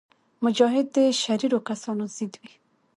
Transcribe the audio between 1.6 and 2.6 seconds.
کسانو ضد وي.